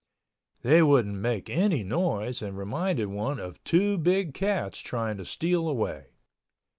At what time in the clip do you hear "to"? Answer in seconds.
5.17-5.25